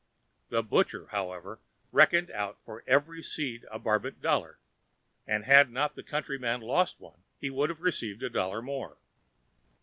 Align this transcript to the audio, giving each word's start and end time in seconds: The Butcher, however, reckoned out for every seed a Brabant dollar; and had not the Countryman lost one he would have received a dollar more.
The 0.49 0.63
Butcher, 0.63 1.09
however, 1.11 1.59
reckoned 1.91 2.31
out 2.31 2.57
for 2.65 2.83
every 2.87 3.21
seed 3.21 3.67
a 3.69 3.77
Brabant 3.77 4.19
dollar; 4.19 4.57
and 5.27 5.45
had 5.45 5.69
not 5.69 5.93
the 5.95 6.01
Countryman 6.01 6.59
lost 6.61 6.99
one 6.99 7.21
he 7.39 7.51
would 7.51 7.69
have 7.69 7.81
received 7.81 8.23
a 8.23 8.29
dollar 8.31 8.63
more. 8.63 8.97